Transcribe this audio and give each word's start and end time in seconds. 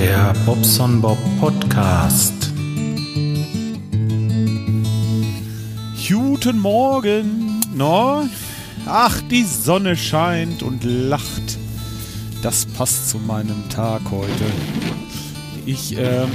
Der 0.00 0.32
Bobson 0.46 1.00
Bob 1.00 1.18
Podcast. 1.40 2.52
Guten 6.08 6.60
Morgen. 6.60 7.60
No? 7.74 8.28
Ach, 8.86 9.20
die 9.28 9.42
Sonne 9.42 9.96
scheint 9.96 10.62
und 10.62 10.84
lacht. 10.84 11.58
Das 12.42 12.64
passt 12.64 13.10
zu 13.10 13.18
meinem 13.18 13.68
Tag 13.70 14.02
heute. 14.12 14.44
Ich 15.66 15.98
äh, 15.98 16.26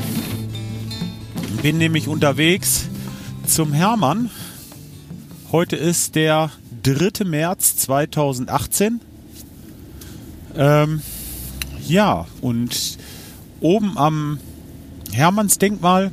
bin 1.62 1.78
nämlich 1.78 2.10
unterwegs 2.10 2.90
zum 3.48 3.72
Hermann. 3.72 4.30
Heute 5.54 5.78
ist 5.78 6.16
der 6.16 6.52
3. 6.84 7.24
März 7.24 7.78
2018. 7.78 9.00
Ähm, 10.58 11.02
ja, 11.88 12.28
und 12.42 12.98
oben 13.64 13.98
am 13.98 14.40
Hermannsdenkmal 15.12 16.12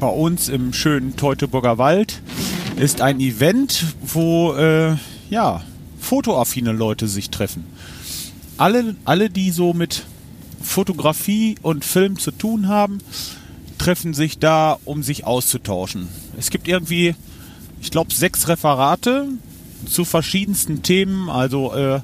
bei 0.00 0.08
uns 0.08 0.48
im 0.48 0.72
schönen 0.72 1.16
Teutoburger 1.16 1.78
Wald 1.78 2.20
ist 2.76 3.00
ein 3.00 3.20
Event, 3.20 3.86
wo 4.02 4.52
äh, 4.54 4.96
ja, 5.30 5.62
fotoaffine 5.98 6.72
Leute 6.72 7.08
sich 7.08 7.30
treffen. 7.30 7.64
Alle, 8.58 8.96
alle, 9.04 9.30
die 9.30 9.50
so 9.50 9.72
mit 9.72 10.04
Fotografie 10.60 11.54
und 11.62 11.84
Film 11.84 12.18
zu 12.18 12.30
tun 12.30 12.68
haben, 12.68 12.98
treffen 13.78 14.14
sich 14.14 14.38
da, 14.38 14.78
um 14.84 15.02
sich 15.02 15.24
auszutauschen. 15.24 16.08
Es 16.36 16.50
gibt 16.50 16.68
irgendwie, 16.68 17.14
ich 17.80 17.90
glaube, 17.90 18.12
sechs 18.12 18.48
Referate 18.48 19.28
zu 19.86 20.04
verschiedensten 20.04 20.82
Themen. 20.82 21.30
Also 21.30 21.72
äh, 21.74 22.00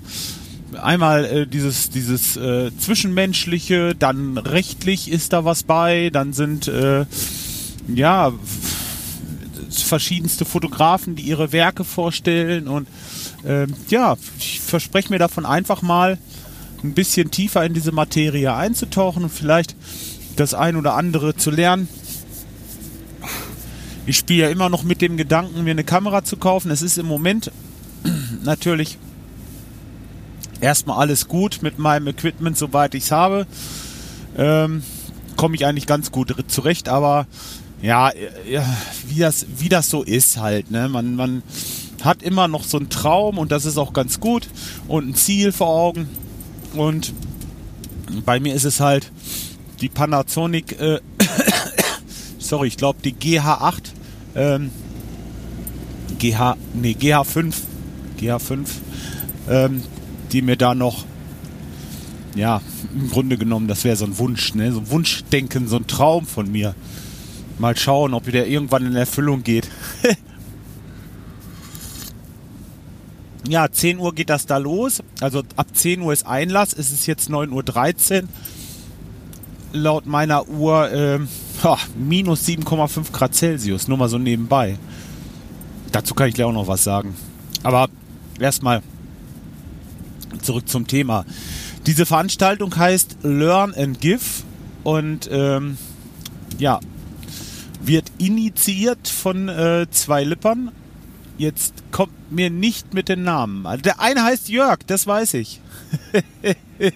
einmal 0.80 1.24
äh, 1.24 1.46
dieses, 1.46 1.90
dieses 1.90 2.36
äh, 2.36 2.70
Zwischenmenschliche, 2.76 3.94
dann 3.94 4.38
rechtlich 4.38 5.10
ist 5.10 5.32
da 5.32 5.44
was 5.44 5.62
bei, 5.62 6.10
dann 6.10 6.32
sind 6.32 6.68
äh, 6.68 7.04
ja 7.92 8.32
verschiedenste 9.70 10.44
Fotografen, 10.44 11.16
die 11.16 11.22
ihre 11.22 11.52
Werke 11.52 11.84
vorstellen 11.84 12.68
und 12.68 12.88
äh, 13.44 13.66
ja, 13.88 14.16
ich 14.38 14.60
verspreche 14.60 15.10
mir 15.10 15.18
davon 15.18 15.46
einfach 15.46 15.82
mal 15.82 16.18
ein 16.84 16.94
bisschen 16.94 17.30
tiefer 17.30 17.64
in 17.64 17.74
diese 17.74 17.92
Materie 17.92 18.54
einzutauchen 18.54 19.24
und 19.24 19.30
vielleicht 19.30 19.76
das 20.36 20.54
ein 20.54 20.76
oder 20.76 20.94
andere 20.94 21.36
zu 21.36 21.50
lernen. 21.50 21.88
Ich 24.04 24.18
spiele 24.18 24.44
ja 24.44 24.48
immer 24.48 24.68
noch 24.68 24.82
mit 24.82 25.00
dem 25.00 25.16
Gedanken, 25.16 25.62
mir 25.62 25.70
eine 25.70 25.84
Kamera 25.84 26.24
zu 26.24 26.36
kaufen. 26.36 26.70
Es 26.70 26.82
ist 26.82 26.98
im 26.98 27.06
Moment 27.06 27.52
natürlich 28.42 28.98
erstmal 30.62 30.98
alles 30.98 31.28
gut 31.28 31.58
mit 31.60 31.78
meinem 31.78 32.06
Equipment, 32.06 32.56
soweit 32.56 32.94
ich 32.94 33.04
es 33.04 33.10
habe. 33.10 33.46
Ähm, 34.36 34.82
Komme 35.36 35.56
ich 35.56 35.66
eigentlich 35.66 35.86
ganz 35.86 36.12
gut 36.12 36.34
zurecht, 36.48 36.88
aber 36.88 37.26
ja, 37.82 38.12
ja, 38.48 38.64
wie, 39.08 39.18
das, 39.18 39.46
wie 39.58 39.68
das 39.68 39.90
so 39.90 40.02
ist 40.02 40.36
halt. 40.36 40.70
Ne? 40.70 40.88
Man, 40.88 41.16
man 41.16 41.42
hat 42.02 42.22
immer 42.22 42.48
noch 42.48 42.64
so 42.64 42.78
einen 42.78 42.90
Traum 42.90 43.38
und 43.38 43.50
das 43.50 43.64
ist 43.64 43.76
auch 43.76 43.92
ganz 43.92 44.20
gut 44.20 44.48
und 44.88 45.08
ein 45.08 45.14
Ziel 45.14 45.52
vor 45.52 45.68
Augen. 45.68 46.08
Und 46.74 47.12
bei 48.24 48.40
mir 48.40 48.54
ist 48.54 48.64
es 48.64 48.78
halt 48.78 49.10
die 49.80 49.88
Panasonic, 49.88 50.80
äh, 50.80 51.00
sorry, 52.38 52.68
ich 52.68 52.76
glaube 52.76 53.00
die 53.02 53.14
GH8, 53.14 53.82
ähm, 54.36 54.70
GH, 56.18 56.56
nee, 56.74 56.96
GH5, 56.98 57.52
GH5, 58.20 58.68
ähm, 59.48 59.82
die 60.32 60.42
mir 60.42 60.56
da 60.56 60.74
noch, 60.74 61.04
ja, 62.34 62.60
im 62.94 63.10
Grunde 63.10 63.36
genommen, 63.36 63.68
das 63.68 63.84
wäre 63.84 63.96
so 63.96 64.04
ein 64.04 64.18
Wunsch, 64.18 64.54
ne? 64.54 64.72
so 64.72 64.80
ein 64.80 64.90
Wunschdenken, 64.90 65.68
so 65.68 65.76
ein 65.76 65.86
Traum 65.86 66.26
von 66.26 66.50
mir. 66.50 66.74
Mal 67.58 67.76
schauen, 67.76 68.14
ob 68.14 68.24
der 68.30 68.48
irgendwann 68.48 68.86
in 68.86 68.96
Erfüllung 68.96 69.42
geht. 69.42 69.68
ja, 73.48 73.70
10 73.70 73.98
Uhr 73.98 74.14
geht 74.14 74.30
das 74.30 74.46
da 74.46 74.56
los. 74.56 75.02
Also 75.20 75.42
ab 75.56 75.66
10 75.72 76.00
Uhr 76.00 76.12
ist 76.12 76.26
Einlass. 76.26 76.72
Es 76.72 76.92
ist 76.92 77.06
jetzt 77.06 77.30
9.13 77.30 78.22
Uhr. 78.22 78.28
Laut 79.74 80.06
meiner 80.06 80.48
Uhr 80.48 80.90
äh, 80.90 81.20
oh, 81.62 81.76
minus 81.96 82.46
7,5 82.48 83.12
Grad 83.12 83.34
Celsius. 83.34 83.86
Nur 83.86 83.98
mal 83.98 84.08
so 84.08 84.18
nebenbei. 84.18 84.78
Dazu 85.92 86.14
kann 86.14 86.28
ich 86.28 86.34
gleich 86.34 86.46
auch 86.46 86.52
noch 86.52 86.68
was 86.68 86.82
sagen. 86.84 87.14
Aber 87.62 87.88
erstmal 88.40 88.82
zurück 90.42 90.68
zum 90.68 90.86
Thema. 90.86 91.24
Diese 91.86 92.06
Veranstaltung 92.06 92.76
heißt 92.76 93.18
Learn 93.22 93.74
and 93.74 94.00
Give 94.00 94.24
und 94.84 95.28
ähm, 95.32 95.78
ja, 96.58 96.80
wird 97.82 98.10
initiiert 98.18 99.08
von 99.08 99.48
äh, 99.48 99.86
zwei 99.90 100.24
Lippern. 100.24 100.70
Jetzt 101.38 101.74
kommt 101.90 102.30
mir 102.30 102.50
nicht 102.50 102.94
mit 102.94 103.08
den 103.08 103.24
Namen. 103.24 103.66
Also 103.66 103.82
der 103.82 104.00
eine 104.00 104.22
heißt 104.22 104.48
Jörg, 104.48 104.78
das 104.86 105.06
weiß 105.06 105.34
ich. 105.34 105.60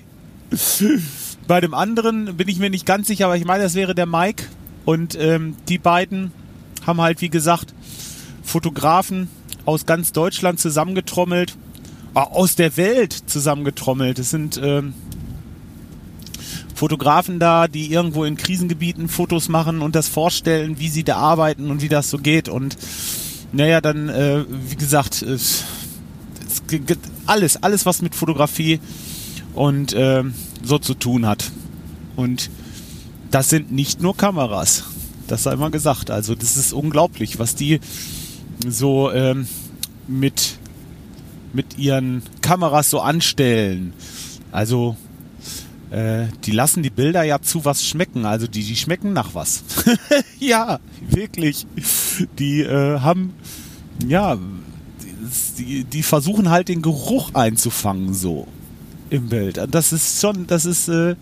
Bei 1.49 1.61
dem 1.61 1.75
anderen 1.75 2.37
bin 2.37 2.49
ich 2.49 2.59
mir 2.59 2.71
nicht 2.71 2.87
ganz 2.87 3.09
sicher, 3.09 3.27
aber 3.27 3.37
ich 3.37 3.45
meine, 3.45 3.65
das 3.65 3.75
wäre 3.75 3.95
der 3.95 4.07
Mike. 4.07 4.45
Und 4.85 5.17
ähm, 5.19 5.57
die 5.69 5.79
beiden 5.79 6.33
haben 6.87 7.01
halt, 7.01 7.21
wie 7.21 7.29
gesagt, 7.29 7.75
Fotografen 8.45 9.29
aus 9.65 9.87
ganz 9.87 10.13
Deutschland 10.13 10.61
zusammengetrommelt 10.61 11.57
aus 12.17 12.57
der 12.57 12.77
Welt 12.77 13.13
zusammengetrommelt. 13.13 14.19
Es 14.19 14.31
sind 14.31 14.59
ähm, 14.63 14.95
Fotografen 16.75 17.39
da, 17.39 17.69
die 17.69 17.93
irgendwo 17.93 18.25
in 18.25 18.37
Krisengebieten 18.37 19.09
Fotos 19.09 19.49
machen 19.49 19.83
und 19.83 19.95
das 19.95 20.09
vorstellen, 20.09 20.79
wie 20.79 20.89
sie 20.89 21.05
da 21.05 21.17
arbeiten 21.17 21.71
und 21.71 21.83
wie 21.83 21.89
das 21.89 22.11
so 22.11 22.19
geht. 22.19 22.49
Und 22.49 22.77
naja, 23.53 23.81
dann, 23.81 24.09
äh, 24.09 24.45
wie 24.49 24.77
gesagt, 24.77 25.23
es, 25.23 25.65
es, 26.47 26.63
alles, 27.27 27.63
alles, 27.63 27.87
was 27.87 28.03
mit 28.03 28.15
Fotografie 28.15 28.81
und 29.55 29.93
äh, 29.93 30.25
so 30.63 30.79
zu 30.79 30.95
tun 30.95 31.27
hat. 31.27 31.51
Und 32.17 32.51
das 33.31 33.51
sind 33.51 33.73
nicht 33.73 34.01
nur 34.01 34.17
Kameras. 34.17 34.85
Das 35.27 35.43
sei 35.43 35.57
mal 35.57 35.71
gesagt. 35.71 36.11
Also 36.11 36.35
das 36.35 36.57
ist 36.57 36.73
unglaublich, 36.73 37.39
was 37.39 37.55
die 37.55 37.81
so 38.67 39.11
ähm, 39.13 39.47
mit 40.07 40.59
mit 41.57 41.79
ihren 41.79 42.23
Kameras 42.43 42.91
so 42.91 43.01
anstellen. 43.01 43.93
Also 44.53 44.97
äh, 45.91 46.27
die 46.45 46.53
lassen 46.53 46.83
die 46.83 46.91
Bilder 46.91 47.25
ja 47.25 47.41
zu 47.41 47.65
was 47.65 47.85
schmecken. 47.85 48.27
Also 48.27 48.47
die, 48.47 48.63
die 48.63 48.77
schmecken 48.77 49.13
nach 49.13 49.35
was. 49.35 49.65
ja, 50.39 50.79
wirklich. 51.01 51.67
Die 52.39 52.61
äh, 52.61 53.01
haben, 53.01 53.35
ja, 54.07 54.37
die, 55.59 55.85
die 55.85 56.03
versuchen 56.03 56.51
halt 56.51 56.69
den 56.69 56.83
Geruch 56.83 57.35
einzufangen 57.35 58.15
so 58.15 58.47
im 59.11 59.29
Bild. 59.29 59.59
Das 59.71 59.93
ist 59.93 60.21
schon, 60.21 60.47
das 60.47 60.67
ist 60.67 60.89
äh, 60.89 61.17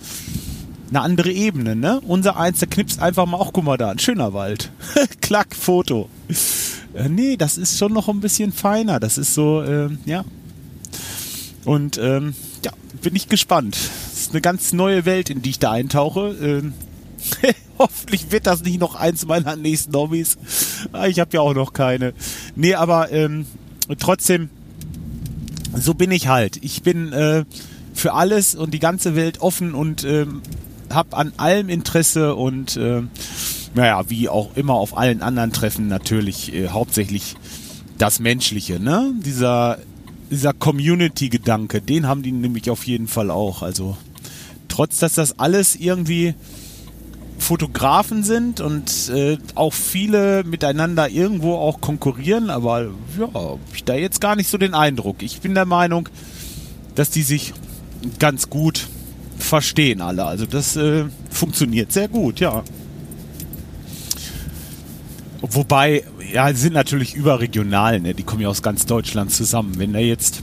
eine 0.91 1.01
andere 1.01 1.31
Ebene, 1.31 1.77
ne? 1.77 2.01
Unser 2.07 2.37
Eins, 2.37 2.59
der 2.59 2.69
knipst 2.69 3.01
einfach 3.01 3.27
mal, 3.27 3.39
auch 3.39 3.53
guck 3.53 3.65
mal 3.65 3.77
da, 3.77 3.91
ein 3.91 3.99
schöner 3.99 4.33
Wald. 4.33 4.71
Klack, 5.21 5.55
Foto. 5.55 6.09
Äh, 6.95 7.09
nee, 7.09 7.37
das 7.37 7.59
ist 7.59 7.79
schon 7.79 7.93
noch 7.93 8.09
ein 8.09 8.21
bisschen 8.21 8.53
feiner. 8.53 9.01
Das 9.01 9.19
ist 9.19 9.35
so, 9.35 9.63
äh, 9.63 9.91
ja. 10.05 10.25
Und 11.65 11.99
ähm, 11.99 12.35
ja, 12.65 12.73
bin 13.03 13.17
ich 13.17 13.29
gespannt. 13.29 13.77
Das 14.11 14.21
ist 14.21 14.31
eine 14.33 14.41
ganz 14.41 14.73
neue 14.73 15.05
Welt, 15.05 15.31
in 15.31 15.43
die 15.43 15.51
ich 15.51 15.59
da 15.59 15.73
eintauche. 15.73 16.37
Ähm, 16.41 16.75
hoffentlich 17.79 18.31
wird 18.31 18.47
das 18.47 18.63
nicht 18.63 18.81
noch 18.81 18.95
eins 18.95 19.27
meiner 19.27 19.57
nächsten 19.57 19.95
Hobbys. 19.95 20.39
Ah, 20.93 21.07
ich 21.07 21.21
habe 21.21 21.31
ja 21.33 21.41
auch 21.41 21.55
noch 21.55 21.73
keine. 21.73 22.15
Nee, 22.55 22.75
aber 22.75 23.11
ähm, 23.11 23.47
trotzdem, 23.99 24.51
so 25.77 25.95
bin 25.95 26.11
ich 26.11 26.29
halt. 26.29 26.59
Ich 26.63 26.83
bin 26.83 27.13
äh, 27.13 27.45
für 27.93 28.13
alles 28.13 28.55
und 28.55 28.73
die 28.73 28.79
ganze 28.79 29.17
Welt 29.17 29.41
offen 29.41 29.75
und 29.75 30.05
ähm, 30.05 30.43
habe 30.91 31.17
an 31.17 31.33
allem 31.39 31.69
Interesse 31.69 32.35
und 32.35 32.77
äh, 32.77 33.03
naja, 33.75 34.09
wie 34.09 34.29
auch 34.29 34.57
immer 34.57 34.75
auf 34.75 34.97
allen 34.97 35.23
anderen 35.23 35.53
Treffen 35.53 35.89
natürlich 35.89 36.55
äh, 36.55 36.69
hauptsächlich 36.69 37.37
das 37.99 38.21
Menschliche, 38.21 38.81
ne? 38.81 39.13
Dieser, 39.25 39.79
dieser 40.31 40.53
Community-Gedanke, 40.53 41.81
den 41.81 42.07
haben 42.07 42.23
die 42.23 42.33
nämlich 42.33 42.71
auf 42.71 42.87
jeden 42.87 43.09
Fall 43.09 43.31
auch. 43.31 43.63
Also, 43.63 43.97
trotz 44.69 44.99
dass 44.99 45.15
das 45.15 45.39
alles 45.39 45.77
irgendwie 45.77 46.35
Fotografen 47.39 48.23
sind 48.23 48.61
und 48.61 49.11
äh, 49.11 49.39
auch 49.55 49.73
viele 49.73 50.45
miteinander 50.45 51.11
irgendwo 51.11 51.55
auch 51.55 51.81
konkurrieren, 51.81 52.49
aber 52.49 52.91
ja, 53.19 53.29
hab 53.35 53.59
ich 53.75 53.85
da 53.85 53.95
jetzt 53.95 54.21
gar 54.21 54.37
nicht 54.37 54.49
so 54.49 54.57
den 54.57 54.75
Eindruck. 54.75 55.23
Ich 55.23 55.41
bin 55.41 55.55
der 55.55 55.67
Meinung, 55.67 56.09
dass 56.95 57.11
die 57.11 57.23
sich 57.23 57.53
ganz 58.19 58.49
gut 58.49 58.89
verstehen 59.37 60.01
alle. 60.01 60.25
Also 60.25 60.47
das 60.47 60.77
äh, 60.77 61.05
funktioniert 61.31 61.93
sehr 61.93 62.09
gut, 62.09 62.41
ja. 62.41 62.63
Wobei, 65.53 66.05
ja, 66.33 66.51
die 66.51 66.59
sind 66.59 66.73
natürlich 66.73 67.15
überregional, 67.15 68.01
ne? 68.01 68.15
die 68.15 68.23
kommen 68.23 68.41
ja 68.41 68.49
aus 68.49 68.63
ganz 68.63 68.87
Deutschland 68.87 69.31
zusammen. 69.31 69.79
Wenn 69.79 69.93
da 69.93 69.99
jetzt 69.99 70.43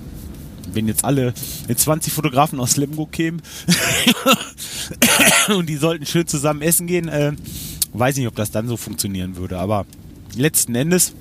wenn 0.73 0.87
jetzt 0.87 1.03
alle 1.03 1.33
wenn 1.67 1.75
20 1.75 2.13
Fotografen 2.13 2.59
aus 2.59 2.77
Lemgo 2.77 3.05
kämen 3.05 3.41
und 5.49 5.67
die 5.67 5.75
sollten 5.75 6.05
schön 6.05 6.27
zusammen 6.27 6.61
essen 6.61 6.87
gehen, 6.87 7.09
äh, 7.09 7.33
weiß 7.93 8.15
nicht, 8.15 8.27
ob 8.27 8.35
das 8.35 8.51
dann 8.51 8.67
so 8.67 8.77
funktionieren 8.77 9.35
würde. 9.35 9.59
Aber 9.59 9.85
letzten 10.35 10.75
Endes, 10.75 11.13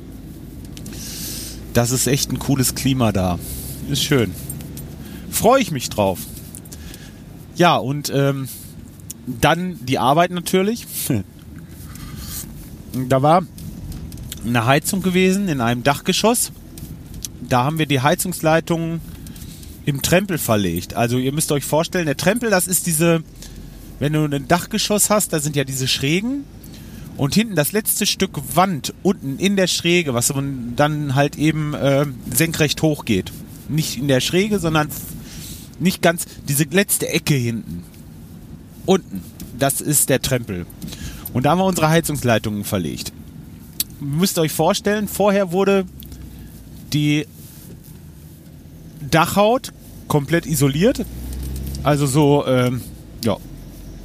das 1.72 1.90
ist 1.90 2.06
echt 2.06 2.30
ein 2.30 2.38
cooles 2.38 2.74
Klima 2.74 3.12
da. 3.12 3.38
Ist 3.88 4.04
schön. 4.04 4.32
Freue 5.30 5.62
ich 5.62 5.70
mich 5.70 5.88
drauf. 5.88 6.20
Ja, 7.56 7.76
und 7.76 8.12
ähm, 8.14 8.48
dann 9.26 9.84
die 9.84 9.98
Arbeit 9.98 10.30
natürlich. 10.30 10.86
da 13.08 13.22
war 13.22 13.42
eine 14.44 14.66
Heizung 14.66 15.02
gewesen 15.02 15.48
in 15.48 15.60
einem 15.60 15.82
Dachgeschoss. 15.82 16.52
Da 17.48 17.64
haben 17.64 17.78
wir 17.78 17.86
die 17.86 18.00
Heizungsleitungen 18.00 19.00
im 19.84 20.02
Trempel 20.02 20.38
verlegt. 20.38 20.94
Also 20.94 21.18
ihr 21.18 21.32
müsst 21.32 21.52
euch 21.52 21.64
vorstellen, 21.64 22.06
der 22.06 22.16
Trempel, 22.16 22.50
das 22.50 22.66
ist 22.66 22.86
diese, 22.86 23.22
wenn 23.98 24.12
du 24.12 24.24
ein 24.24 24.48
Dachgeschoss 24.48 25.10
hast, 25.10 25.32
da 25.32 25.40
sind 25.40 25.56
ja 25.56 25.64
diese 25.64 25.88
Schrägen 25.88 26.44
und 27.16 27.34
hinten 27.34 27.54
das 27.54 27.72
letzte 27.72 28.06
Stück 28.06 28.40
Wand 28.54 28.94
unten 29.02 29.38
in 29.38 29.56
der 29.56 29.66
Schräge, 29.66 30.14
was 30.14 30.32
dann 30.76 31.14
halt 31.14 31.36
eben 31.36 31.74
äh, 31.74 32.06
senkrecht 32.32 32.82
hochgeht. 32.82 33.32
Nicht 33.68 33.98
in 33.98 34.08
der 34.08 34.20
Schräge, 34.20 34.58
sondern 34.58 34.88
nicht 35.78 36.02
ganz 36.02 36.24
diese 36.48 36.64
letzte 36.64 37.08
Ecke 37.08 37.34
hinten. 37.34 37.84
Unten. 38.86 39.22
Das 39.58 39.80
ist 39.80 40.08
der 40.08 40.22
Trempel. 40.22 40.66
Und 41.32 41.44
da 41.44 41.50
haben 41.50 41.58
wir 41.58 41.66
unsere 41.66 41.90
Heizungsleitungen 41.90 42.64
verlegt. 42.64 43.12
Ihr 44.00 44.06
müsst 44.06 44.38
euch 44.38 44.52
vorstellen, 44.52 45.08
vorher 45.08 45.52
wurde 45.52 45.84
die 46.92 47.26
Dachhaut 49.10 49.72
komplett 50.08 50.46
isoliert. 50.46 51.04
Also 51.82 52.06
so, 52.06 52.46
ähm, 52.46 52.82
ja, 53.24 53.36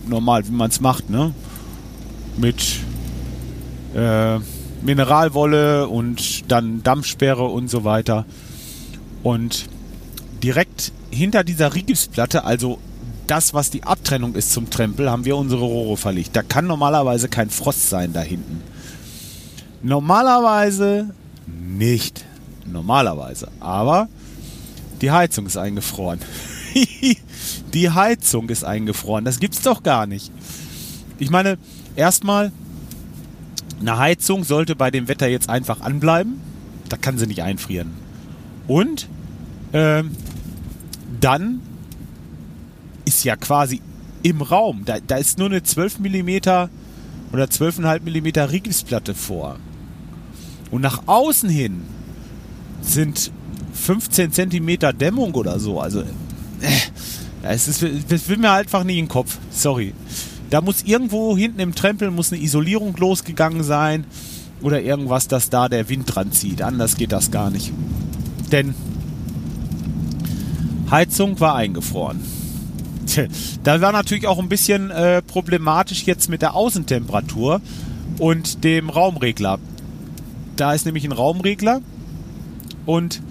normal, 0.08 0.48
wie 0.48 0.52
man 0.52 0.70
es 0.70 0.80
macht, 0.80 1.10
ne? 1.10 1.34
Mit 2.38 2.80
äh, 3.96 4.40
Mineralwolle 4.82 5.88
und 5.88 6.52
dann 6.52 6.84
Dampfsperre 6.84 7.44
und 7.44 7.70
so 7.70 7.84
weiter. 7.84 8.26
Und 9.24 9.68
direkt 10.44 10.92
hinter 11.10 11.44
dieser 11.44 11.74
Rigipsplatte, 11.74 12.44
also 12.44 12.78
das, 13.28 13.54
was 13.54 13.72
die 13.72 13.84
Abtrennung 13.84 14.36
ist 14.36 14.52
zum 14.52 14.70
Trempel, 14.70 15.10
haben 15.10 15.26
wir 15.26 15.38
unsere 15.38 15.64
Rohre 15.64 15.98
verlegt. 15.98 16.36
Da 16.36 16.44
kann 16.44 16.68
normalerweise 16.68 17.28
kein 17.28 17.50
Frost 17.50 17.90
sein 17.90 18.14
da 18.14 18.22
hinten. 18.22 18.62
Normalerweise 19.86 21.14
nicht. 21.46 22.26
Normalerweise. 22.66 23.50
Aber 23.60 24.10
die 25.00 25.12
Heizung 25.12 25.46
ist 25.46 25.58
eingefroren. 25.58 26.20
die 27.74 27.92
Heizung 27.92 28.50
ist 28.50 28.66
eingefroren. 28.66 29.26
Das 29.26 29.40
gibt's 29.40 29.62
doch 29.62 29.84
gar 29.84 30.08
nicht. 30.08 30.32
Ich 31.20 31.30
meine, 31.30 31.60
erstmal, 31.96 32.52
eine 33.80 34.00
Heizung 34.00 34.44
sollte 34.44 34.76
bei 34.76 34.90
dem 34.90 35.08
Wetter 35.08 35.28
jetzt 35.28 35.52
einfach 35.52 35.82
anbleiben. 35.82 36.42
Da 36.90 36.98
kann 36.98 37.20
sie 37.20 37.28
nicht 37.28 37.44
einfrieren. 37.44 37.92
Und 38.68 39.08
ähm, 39.72 40.14
dann 41.22 41.62
ist 43.06 43.24
ja 43.24 43.36
quasi 43.36 43.82
im 44.24 44.42
Raum, 44.42 44.82
da, 44.86 44.98
da 45.00 45.18
ist 45.18 45.38
nur 45.38 45.50
eine 45.50 45.62
12 45.62 46.00
mm 46.00 46.30
oder 47.32 47.46
12,5 47.46 48.02
mm 48.02 48.50
Rigipsplatte 48.50 49.14
vor. 49.14 49.60
Und 50.72 50.82
nach 50.82 51.04
außen 51.06 51.50
hin 51.50 51.82
sind 52.82 53.32
15 53.74 54.32
cm 54.32 54.98
Dämmung 54.98 55.34
oder 55.34 55.60
so. 55.60 55.80
Also, 55.80 56.02
äh, 56.02 56.06
es 57.44 57.68
ist, 57.68 57.86
das 58.10 58.28
will 58.28 58.38
mir 58.38 58.52
einfach 58.52 58.84
nicht 58.84 58.98
in 58.98 59.06
den 59.06 59.10
Kopf. 59.10 59.38
Sorry. 59.52 59.94
Da 60.50 60.62
muss 60.62 60.84
irgendwo 60.84 61.36
hinten 61.38 61.60
im 61.60 61.76
Trempel 61.76 62.12
muss 62.12 62.32
eine 62.32 62.42
Isolierung 62.42 62.96
losgegangen 62.98 63.64
sein 63.64 64.06
oder 64.62 64.82
irgendwas, 64.82 65.28
dass 65.28 65.50
da 65.50 65.70
der 65.70 65.90
Wind 65.90 66.14
dran 66.14 66.32
zieht. 66.32 66.62
Anders 66.62 66.96
geht 66.98 67.12
das 67.12 67.32
gar 67.32 67.50
nicht. 67.50 67.72
Denn 68.52 68.74
Heizung 70.90 71.40
war 71.40 71.56
eingefroren. 71.56 72.22
Da 73.64 73.82
war 73.82 73.92
natürlich 73.92 74.28
auch 74.28 74.40
ein 74.40 74.50
bisschen 74.50 74.92
äh, 74.92 75.22
problematisch 75.22 76.04
jetzt 76.04 76.30
mit 76.30 76.42
der 76.42 76.56
Außentemperatur 76.56 77.62
und 78.20 78.64
dem 78.64 78.90
Raumregler. 78.90 79.60
Da 80.56 80.74
ist 80.74 80.86
nämlich 80.86 81.04
ein 81.06 81.12
Raumregler 81.12 81.82
und 82.86 83.22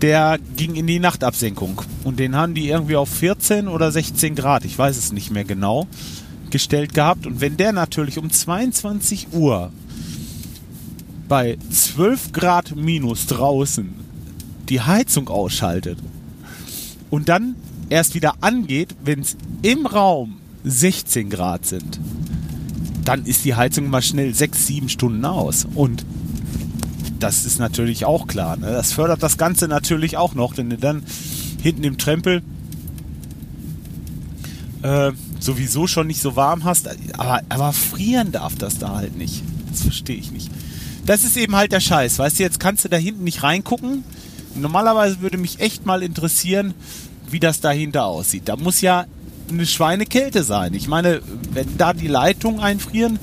der 0.00 0.38
ging 0.56 0.74
in 0.74 0.86
die 0.86 0.98
Nachtabsenkung. 0.98 1.82
Und 2.04 2.18
den 2.18 2.34
haben 2.34 2.54
die 2.54 2.68
irgendwie 2.68 2.96
auf 2.96 3.08
14 3.08 3.68
oder 3.68 3.90
16 3.90 4.34
Grad, 4.34 4.64
ich 4.64 4.76
weiß 4.76 4.96
es 4.96 5.12
nicht 5.12 5.30
mehr 5.30 5.44
genau, 5.44 5.86
gestellt 6.50 6.94
gehabt. 6.94 7.26
Und 7.26 7.40
wenn 7.40 7.56
der 7.56 7.72
natürlich 7.72 8.18
um 8.18 8.30
22 8.30 9.28
Uhr 9.32 9.70
bei 11.28 11.56
12 11.70 12.32
Grad 12.32 12.76
minus 12.76 13.26
draußen 13.26 13.94
die 14.68 14.80
Heizung 14.80 15.28
ausschaltet 15.28 15.98
und 17.10 17.28
dann 17.28 17.56
erst 17.88 18.14
wieder 18.14 18.34
angeht, 18.40 18.94
wenn 19.04 19.20
es 19.20 19.36
im 19.62 19.86
Raum 19.86 20.36
16 20.64 21.30
Grad 21.30 21.66
sind, 21.66 22.00
dann 23.04 23.24
ist 23.24 23.44
die 23.44 23.54
Heizung 23.54 23.90
mal 23.90 24.02
schnell 24.02 24.34
6, 24.34 24.66
7 24.66 24.88
Stunden 24.88 25.24
aus. 25.24 25.66
Und 25.74 26.04
das 27.22 27.44
ist 27.44 27.58
natürlich 27.58 28.04
auch 28.04 28.26
klar. 28.26 28.56
Ne? 28.56 28.66
Das 28.66 28.92
fördert 28.92 29.22
das 29.22 29.36
Ganze 29.38 29.68
natürlich 29.68 30.16
auch 30.16 30.34
noch, 30.34 30.56
wenn 30.56 30.70
du 30.70 30.76
dann 30.76 31.04
hinten 31.62 31.84
im 31.84 31.98
Trempel 31.98 32.42
äh, 34.82 35.12
sowieso 35.38 35.86
schon 35.86 36.08
nicht 36.08 36.20
so 36.20 36.36
warm 36.36 36.64
hast. 36.64 36.88
Aber, 37.18 37.40
aber 37.48 37.72
frieren 37.72 38.32
darf 38.32 38.56
das 38.56 38.78
da 38.78 38.96
halt 38.96 39.16
nicht. 39.16 39.42
Das 39.70 39.82
verstehe 39.82 40.16
ich 40.16 40.32
nicht. 40.32 40.50
Das 41.06 41.24
ist 41.24 41.36
eben 41.36 41.56
halt 41.56 41.72
der 41.72 41.80
Scheiß. 41.80 42.18
Weißt 42.18 42.38
du, 42.38 42.42
jetzt 42.42 42.60
kannst 42.60 42.84
du 42.84 42.88
da 42.88 42.96
hinten 42.96 43.24
nicht 43.24 43.42
reingucken. 43.42 44.04
Normalerweise 44.54 45.20
würde 45.20 45.38
mich 45.38 45.60
echt 45.60 45.86
mal 45.86 46.02
interessieren, 46.02 46.74
wie 47.30 47.40
das 47.40 47.60
dahinter 47.60 48.04
aussieht. 48.04 48.42
Da 48.46 48.56
muss 48.56 48.80
ja 48.80 49.06
eine 49.48 49.66
Schweinekälte 49.66 50.44
sein. 50.44 50.74
Ich 50.74 50.88
meine, 50.88 51.22
wenn 51.52 51.76
da 51.76 51.92
die 51.92 52.08
Leitungen 52.08 52.60
einfrieren, 52.60 53.18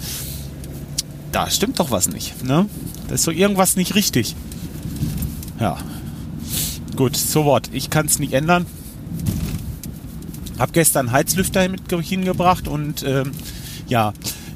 da 1.32 1.50
stimmt 1.50 1.80
doch 1.80 1.92
was 1.92 2.10
nicht. 2.10 2.44
Ne? 2.44 2.68
Da 3.10 3.16
ist 3.16 3.24
so 3.24 3.32
irgendwas 3.32 3.76
nicht 3.76 3.96
richtig. 3.96 4.36
Ja. 5.60 5.78
Gut, 6.96 7.18
so 7.18 7.44
what. 7.44 7.70
Ich 7.74 7.90
kann 7.90 8.06
es 8.06 8.20
nicht 8.20 8.34
ändern. 8.34 8.66
Hab 10.60 10.74
gestern 10.74 11.12
Heizlüfter 11.12 11.68
mit 11.70 11.82
hingebracht 11.92 12.68
und 12.68 13.04
ähm, 13.04 13.32
ja, 13.88 14.14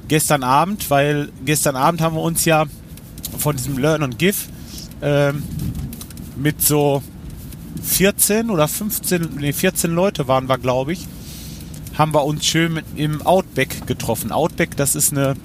gestern 0.07 0.43
Abend, 0.43 0.89
weil 0.89 1.29
gestern 1.45 1.75
Abend 1.75 2.01
haben 2.01 2.15
wir 2.15 2.21
uns 2.21 2.45
ja 2.45 2.65
von 3.37 3.55
diesem 3.55 3.77
Learn 3.77 4.03
und 4.03 4.19
Give 4.19 4.37
ähm, 5.01 5.43
mit 6.35 6.61
so 6.61 7.01
14 7.81 8.49
oder 8.49 8.67
15, 8.67 9.29
nee, 9.39 9.53
14 9.53 9.91
Leute 9.91 10.27
waren 10.27 10.47
wir, 10.47 10.57
glaube 10.57 10.93
ich, 10.93 11.07
haben 11.97 12.13
wir 12.13 12.23
uns 12.23 12.45
schön 12.45 12.81
im 12.95 13.21
Outback 13.23 13.87
getroffen. 13.87 14.31
Outback, 14.31 14.75
das 14.77 14.95
ist 14.95 15.11
eine, 15.11 15.35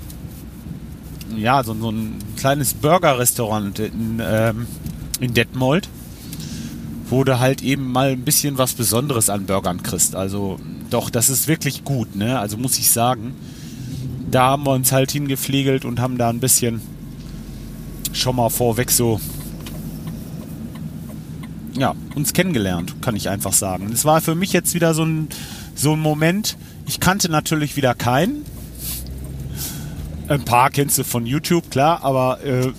ja, 1.38 1.62
so, 1.64 1.74
so 1.74 1.90
ein 1.90 2.18
kleines 2.36 2.74
Burger-Restaurant 2.74 3.78
in, 3.78 4.22
ähm, 4.22 4.66
in 5.20 5.34
Detmold, 5.34 5.88
wo 7.08 7.24
du 7.24 7.38
halt 7.38 7.62
eben 7.62 7.90
mal 7.90 8.10
ein 8.10 8.22
bisschen 8.22 8.58
was 8.58 8.74
Besonderes 8.74 9.30
an 9.30 9.46
Burgern 9.46 9.82
kriegst. 9.82 10.14
Also, 10.14 10.58
doch, 10.90 11.10
das 11.10 11.30
ist 11.30 11.48
wirklich 11.48 11.84
gut, 11.84 12.16
ne? 12.16 12.38
Also 12.38 12.56
muss 12.56 12.78
ich 12.78 12.90
sagen. 12.90 13.34
Da 14.30 14.44
haben 14.50 14.64
wir 14.64 14.72
uns 14.72 14.92
halt 14.92 15.10
hingepflegelt 15.10 15.86
und 15.86 16.00
haben 16.00 16.18
da 16.18 16.28
ein 16.28 16.40
bisschen 16.40 16.82
schon 18.12 18.36
mal 18.36 18.50
vorweg 18.50 18.90
so 18.90 19.20
ja, 21.78 21.94
uns 22.14 22.32
kennengelernt, 22.32 23.00
kann 23.02 23.16
ich 23.16 23.28
einfach 23.28 23.52
sagen. 23.52 23.90
Es 23.92 24.04
war 24.04 24.20
für 24.20 24.34
mich 24.34 24.52
jetzt 24.52 24.74
wieder 24.74 24.94
so 24.94 25.04
ein, 25.04 25.28
so 25.74 25.92
ein 25.92 26.00
Moment, 26.00 26.56
ich 26.86 27.00
kannte 27.00 27.30
natürlich 27.30 27.76
wieder 27.76 27.94
keinen. 27.94 28.44
Ein 30.28 30.44
paar 30.44 30.68
kennst 30.70 30.98
du 30.98 31.04
von 31.04 31.24
YouTube, 31.24 31.70
klar, 31.70 32.04
aber 32.04 32.44
äh, 32.44 32.70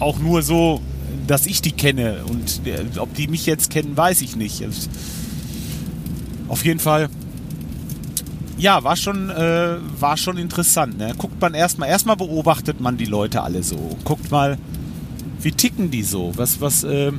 auch 0.00 0.18
nur 0.18 0.42
so, 0.42 0.82
dass 1.26 1.46
ich 1.46 1.62
die 1.62 1.72
kenne. 1.72 2.24
Und 2.28 2.66
äh, 2.66 2.98
ob 2.98 3.14
die 3.14 3.26
mich 3.26 3.46
jetzt 3.46 3.70
kennen, 3.70 3.96
weiß 3.96 4.20
ich 4.20 4.36
nicht. 4.36 4.62
Auf 6.48 6.62
jeden 6.62 6.80
Fall, 6.80 7.08
ja, 8.58 8.84
war 8.84 8.96
schon, 8.96 9.30
äh, 9.30 9.76
war 9.98 10.18
schon 10.18 10.36
interessant. 10.36 10.98
Ne? 10.98 11.14
Guckt 11.16 11.40
man 11.40 11.54
erstmal, 11.54 11.88
erstmal 11.88 12.16
beobachtet 12.16 12.80
man 12.80 12.98
die 12.98 13.06
Leute 13.06 13.42
alle 13.42 13.62
so. 13.62 13.96
Guckt 14.04 14.30
mal, 14.30 14.58
wie 15.40 15.52
ticken 15.52 15.90
die 15.90 16.02
so? 16.02 16.32
Was, 16.36 16.60
was, 16.60 16.84
äh, 16.84 17.12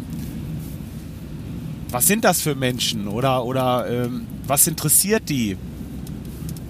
was 1.89 2.05
sind 2.05 2.23
das 2.23 2.41
für 2.41 2.53
Menschen 2.53 3.07
oder, 3.07 3.43
oder 3.43 3.87
ähm, 3.89 4.27
was 4.45 4.67
interessiert 4.67 5.27
die? 5.27 5.57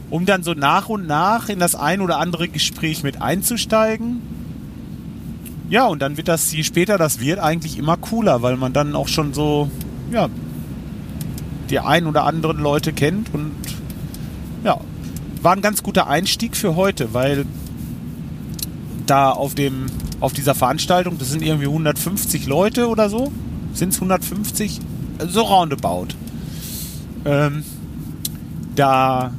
Um 0.10 0.26
dann 0.26 0.44
so 0.44 0.54
nach 0.54 0.90
und 0.90 1.08
nach 1.08 1.50
in 1.50 1.60
das 1.60 1.76
ein 1.76 2.02
oder 2.02 2.20
andere 2.20 2.48
Gespräch 2.48 3.04
mit 3.04 3.22
einzusteigen. 3.22 4.22
Ja, 5.70 5.86
und 5.88 6.02
dann 6.02 6.18
wird 6.18 6.28
das, 6.28 6.52
je 6.54 6.64
später 6.64 6.98
das 6.98 7.20
wird, 7.20 7.40
eigentlich 7.40 7.78
immer 7.78 7.98
cooler, 7.98 8.42
weil 8.42 8.56
man 8.56 8.72
dann 8.72 8.96
auch 8.96 9.08
schon 9.08 9.34
so, 9.34 9.70
ja, 10.12 10.30
die 11.70 11.80
ein 11.80 12.06
oder 12.06 12.24
anderen 12.24 12.60
Leute 12.60 12.94
kennt. 12.94 13.34
Und 13.34 13.52
ja, 14.64 14.80
war 15.42 15.54
ein 15.54 15.62
ganz 15.62 15.82
guter 15.82 16.08
Einstieg 16.08 16.56
für 16.56 16.76
heute, 16.76 17.14
weil 17.14 17.46
da 19.08 19.32
auf 19.32 19.56
dem 19.56 19.88
auf 20.20 20.34
dieser 20.34 20.56
Veranstaltung, 20.56 21.18
das 21.18 21.30
sind 21.30 21.44
irgendwie 21.44 21.68
150 21.68 22.48
Leute 22.48 22.88
oder 22.88 23.10
so, 23.10 23.32
sind 23.74 23.90
es 23.90 23.96
150, 23.96 24.80
so 25.28 25.42
roundabout. 25.42 26.08
Ähm, 27.26 27.64
da 28.76 29.34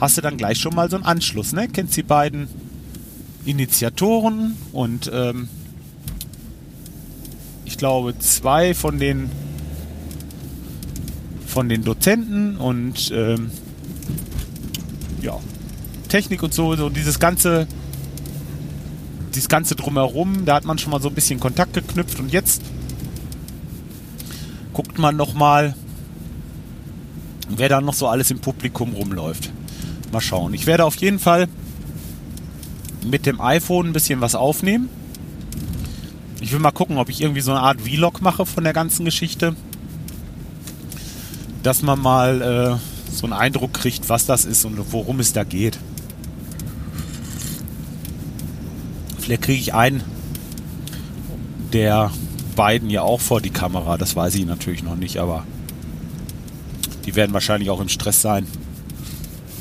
hast 0.00 0.16
du 0.16 0.22
dann 0.22 0.36
gleich 0.36 0.58
schon 0.58 0.74
mal 0.74 0.90
so 0.90 0.96
einen 0.96 1.04
Anschluss, 1.04 1.52
ne? 1.52 1.68
Kennst 1.68 1.96
die 1.96 2.02
beiden 2.02 2.48
Initiatoren 3.44 4.56
und 4.72 5.10
ähm, 5.12 5.48
ich 7.64 7.78
glaube 7.78 8.18
zwei 8.18 8.74
von 8.74 8.98
den 8.98 9.30
von 11.46 11.68
den 11.68 11.84
Dozenten 11.84 12.56
und 12.56 13.10
ähm, 13.14 13.50
ja 15.20 15.38
Technik 16.08 16.42
und 16.42 16.54
so, 16.54 16.74
so 16.76 16.88
dieses 16.88 17.18
ganze 17.18 17.66
dieses 19.34 19.48
ganze 19.48 19.76
drumherum, 19.76 20.44
da 20.44 20.56
hat 20.56 20.64
man 20.64 20.78
schon 20.78 20.90
mal 20.90 21.00
so 21.00 21.08
ein 21.08 21.14
bisschen 21.14 21.40
Kontakt 21.40 21.74
geknüpft 21.74 22.18
und 22.18 22.32
jetzt 22.32 22.62
guckt 24.72 24.98
man 24.98 25.16
noch 25.16 25.34
mal, 25.34 25.74
wer 27.48 27.68
da 27.68 27.80
noch 27.80 27.94
so 27.94 28.08
alles 28.08 28.30
im 28.30 28.40
Publikum 28.40 28.92
rumläuft. 28.94 29.52
Mal 30.12 30.20
schauen. 30.20 30.54
Ich 30.54 30.66
werde 30.66 30.84
auf 30.84 30.96
jeden 30.96 31.18
Fall 31.18 31.48
mit 33.04 33.26
dem 33.26 33.40
iPhone 33.40 33.88
ein 33.88 33.92
bisschen 33.92 34.20
was 34.20 34.34
aufnehmen. 34.34 34.88
Ich 36.40 36.52
will 36.52 36.58
mal 36.58 36.70
gucken, 36.70 36.98
ob 36.98 37.08
ich 37.08 37.20
irgendwie 37.20 37.40
so 37.40 37.50
eine 37.50 37.60
Art 37.60 37.80
Vlog 37.82 38.20
mache 38.22 38.46
von 38.46 38.64
der 38.64 38.72
ganzen 38.72 39.04
Geschichte. 39.04 39.54
Dass 41.62 41.82
man 41.82 42.00
mal 42.00 42.40
äh, 42.42 43.12
so 43.14 43.26
einen 43.26 43.34
Eindruck 43.34 43.74
kriegt, 43.74 44.08
was 44.08 44.26
das 44.26 44.44
ist 44.44 44.64
und 44.64 44.78
worum 44.92 45.20
es 45.20 45.32
da 45.32 45.44
geht. 45.44 45.78
Vielleicht 49.18 49.42
kriege 49.42 49.60
ich 49.60 49.74
einen 49.74 50.02
der 51.72 52.10
beiden 52.56 52.90
ja 52.90 53.02
auch 53.02 53.20
vor 53.20 53.40
die 53.40 53.50
Kamera. 53.50 53.96
Das 53.96 54.16
weiß 54.16 54.34
ich 54.34 54.46
natürlich 54.46 54.82
noch 54.82 54.96
nicht, 54.96 55.18
aber 55.18 55.44
die 57.06 57.14
werden 57.16 57.32
wahrscheinlich 57.32 57.70
auch 57.70 57.80
im 57.80 57.88
Stress 57.88 58.20
sein. 58.20 58.46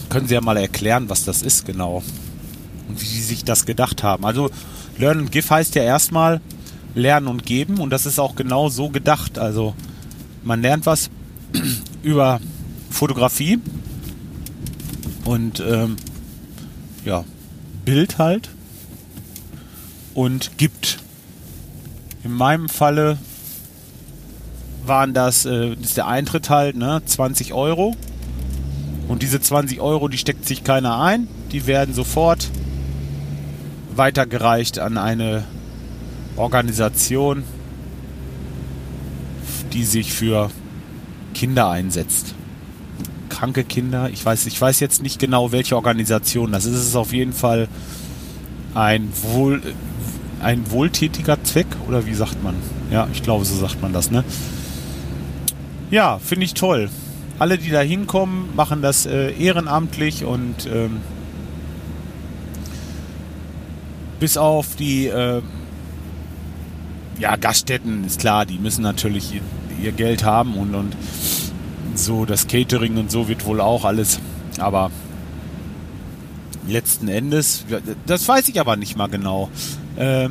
Können 0.10 0.28
Sie 0.28 0.34
ja 0.34 0.42
mal 0.42 0.58
erklären, 0.58 1.10
was 1.10 1.24
das 1.24 1.42
ist 1.42 1.66
genau 1.66 2.04
und 2.88 3.02
wie 3.02 3.06
Sie 3.06 3.22
sich 3.22 3.44
das 3.44 3.66
gedacht 3.66 4.04
haben. 4.04 4.26
Also 4.26 4.50
Learn 4.98 5.20
and 5.20 5.32
Give 5.32 5.50
heißt 5.50 5.76
ja 5.76 5.84
erstmal 5.84 6.42
lernen 6.96 7.28
und 7.28 7.46
geben 7.46 7.80
und 7.80 7.92
das 7.92 8.06
ist 8.06 8.20
auch 8.20 8.36
genau 8.36 8.70
so 8.70 8.90
gedacht. 8.90 9.38
Also 9.38 9.76
man 10.44 10.62
lernt 10.62 10.86
was 10.86 11.10
über 12.04 12.40
Fotografie 12.90 13.60
und 15.26 15.60
ähm, 15.60 15.96
ja, 17.06 17.24
Bild 17.86 18.18
halt 18.18 18.50
und 20.14 20.58
gibt. 20.58 20.98
In 22.24 22.34
meinem 22.34 22.68
Falle 22.68 23.18
waren 24.86 25.14
das, 25.14 25.46
äh, 25.46 25.74
ist 25.74 25.98
der 25.98 26.08
Eintritt 26.08 26.50
halt, 26.50 26.76
ne, 26.76 27.02
20 27.06 27.54
Euro. 27.54 27.96
Und 29.10 29.24
diese 29.24 29.42
20 29.42 29.82
Euro, 29.82 30.08
die 30.08 30.20
steckt 30.20 30.48
sich 30.48 30.64
keiner 30.64 31.02
ein. 31.02 31.28
Die 31.52 31.66
werden 31.66 31.94
sofort 31.94 32.48
weitergereicht 33.96 34.80
an 34.80 34.98
eine 34.98 35.44
Organisation, 36.38 37.44
die 39.74 39.84
sich 39.84 40.14
für 40.14 40.52
Kinder 41.34 41.70
einsetzt. 41.70 42.36
Kranke 43.30 43.64
Kinder, 43.64 44.10
ich 44.12 44.24
weiß, 44.24 44.46
ich 44.46 44.62
weiß 44.62 44.80
jetzt 44.80 45.02
nicht 45.02 45.20
genau, 45.20 45.52
welche 45.52 45.76
Organisation 45.76 46.52
das 46.52 46.66
ist. 46.66 46.76
Es 46.76 46.88
ist 46.88 46.96
auf 46.96 47.12
jeden 47.12 47.34
Fall 47.34 47.68
ein 48.76 49.10
Wohl, 49.24 49.62
ein 50.42 50.70
wohltätiger 50.70 51.44
Zweck 51.44 51.68
oder 51.88 52.06
wie 52.06 52.14
sagt 52.14 52.44
man? 52.44 52.56
Ja, 52.92 53.08
ich 53.12 53.24
glaube, 53.24 53.44
so 53.44 53.56
sagt 53.56 53.82
man 53.82 53.92
das, 53.92 54.12
ne? 54.12 54.24
Ja, 55.90 56.20
finde 56.20 56.46
ich 56.46 56.54
toll. 56.54 56.90
Alle, 57.40 57.58
die 57.58 57.70
da 57.70 57.80
hinkommen, 57.80 58.54
machen 58.56 58.82
das 58.82 59.06
äh, 59.06 59.32
ehrenamtlich 59.32 60.26
und 60.26 60.68
ähm, 60.72 60.98
bis 64.20 64.36
auf 64.36 64.76
die 64.76 65.08
äh, 65.08 65.42
ja, 67.18 67.36
Gaststätten 67.38 68.04
ist 68.04 68.20
klar, 68.20 68.46
die 68.46 68.60
müssen 68.60 68.82
natürlich 68.82 69.36
ihr, 69.36 69.42
ihr 69.82 69.92
Geld 69.94 70.24
haben 70.26 70.56
und, 70.56 70.76
und 70.76 70.96
so 71.96 72.26
das 72.26 72.48
Catering 72.48 72.98
und 72.98 73.10
so 73.10 73.28
wird 73.28 73.46
wohl 73.46 73.62
auch 73.62 73.86
alles, 73.86 74.20
aber 74.58 74.92
letzten 76.68 77.08
Endes, 77.08 77.66
das 78.06 78.28
weiß 78.28 78.50
ich 78.50 78.60
aber 78.60 78.76
nicht 78.76 78.98
mal 78.98 79.08
genau. 79.08 79.50
Äh, 79.96 80.30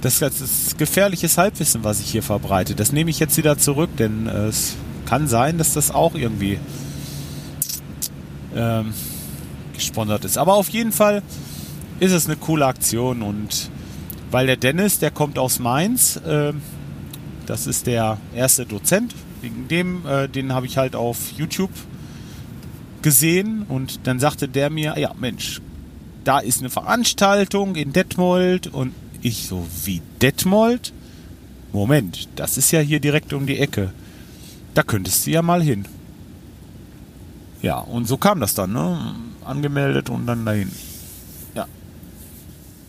das, 0.00 0.18
das, 0.18 0.40
ist 0.40 0.78
gefährliches 0.78 1.38
Halbwissen, 1.38 1.82
was 1.82 2.00
ich 2.00 2.10
hier 2.10 2.22
verbreite. 2.22 2.74
Das 2.74 2.92
nehme 2.92 3.08
ich 3.10 3.18
jetzt 3.18 3.38
wieder 3.38 3.56
zurück, 3.56 3.88
denn 3.96 4.26
äh, 4.26 4.48
es 4.48 4.76
kann 5.06 5.28
sein, 5.28 5.58
dass 5.58 5.74
das 5.74 5.90
auch 5.90 6.14
irgendwie 6.14 6.58
ähm, 8.54 8.92
gesponsert 9.74 10.24
ist. 10.24 10.38
Aber 10.38 10.54
auf 10.54 10.68
jeden 10.68 10.92
Fall 10.92 11.22
ist 12.00 12.12
es 12.12 12.26
eine 12.26 12.36
coole 12.36 12.66
Aktion 12.66 13.22
und 13.22 13.70
weil 14.30 14.46
der 14.46 14.56
Dennis, 14.56 14.98
der 14.98 15.10
kommt 15.10 15.38
aus 15.38 15.58
Mainz, 15.58 16.16
äh, 16.16 16.52
das 17.46 17.66
ist 17.66 17.86
der 17.86 18.18
erste 18.34 18.66
Dozent, 18.66 19.14
wegen 19.42 19.68
dem, 19.68 20.06
äh, 20.06 20.28
den 20.28 20.52
habe 20.52 20.66
ich 20.66 20.78
halt 20.78 20.96
auf 20.96 21.32
YouTube 21.36 21.70
gesehen 23.02 23.64
und 23.68 24.06
dann 24.06 24.18
sagte 24.18 24.48
der 24.48 24.70
mir, 24.70 24.98
ja 24.98 25.12
Mensch, 25.18 25.60
da 26.24 26.38
ist 26.38 26.60
eine 26.60 26.70
Veranstaltung 26.70 27.76
in 27.76 27.92
Detmold 27.92 28.66
und 28.66 28.94
ich 29.22 29.46
so, 29.46 29.66
wie 29.84 30.00
Detmold? 30.22 30.92
Moment, 31.72 32.28
das 32.36 32.56
ist 32.56 32.70
ja 32.70 32.80
hier 32.80 33.00
direkt 33.00 33.32
um 33.32 33.46
die 33.46 33.58
Ecke. 33.58 33.92
Da 34.74 34.82
könntest 34.82 35.26
du 35.26 35.30
ja 35.30 35.42
mal 35.42 35.62
hin. 35.62 35.86
Ja, 37.62 37.78
und 37.78 38.06
so 38.06 38.16
kam 38.16 38.40
das 38.40 38.54
dann, 38.54 38.72
ne? 38.72 39.14
Angemeldet 39.44 40.10
und 40.10 40.26
dann 40.26 40.44
dahin. 40.44 40.70
Ja. 41.54 41.66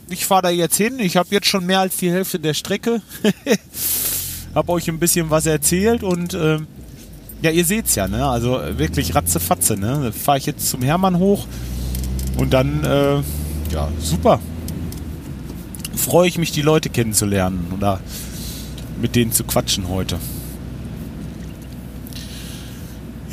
Ich 0.09 0.25
fahre 0.25 0.43
da 0.43 0.49
jetzt 0.49 0.75
hin. 0.75 0.99
Ich 0.99 1.15
habe 1.15 1.29
jetzt 1.31 1.47
schon 1.47 1.65
mehr 1.65 1.79
als 1.79 1.97
die 1.97 2.11
Hälfte 2.11 2.39
der 2.39 2.53
Strecke. 2.53 3.01
habe 4.55 4.71
euch 4.71 4.89
ein 4.89 4.99
bisschen 4.99 5.29
was 5.29 5.45
erzählt 5.45 6.01
und 6.01 6.33
äh, 6.33 6.59
ja, 7.41 7.51
ihr 7.51 7.65
seht's 7.65 7.95
ja, 7.95 8.07
ne? 8.07 8.25
Also 8.25 8.59
wirklich 8.77 9.13
ratzefatze, 9.13 9.77
ne? 9.77 10.11
Fahre 10.11 10.39
ich 10.39 10.45
jetzt 10.45 10.69
zum 10.69 10.81
Hermann 10.81 11.19
hoch 11.19 11.45
und 12.37 12.53
dann, 12.53 12.83
äh, 12.83 13.15
ja, 13.71 13.89
super. 13.99 14.39
Freue 15.95 16.27
ich 16.27 16.37
mich, 16.37 16.51
die 16.51 16.61
Leute 16.61 16.89
kennenzulernen 16.89 17.71
oder 17.75 17.99
mit 19.01 19.15
denen 19.15 19.31
zu 19.31 19.43
quatschen 19.43 19.89
heute. 19.89 20.17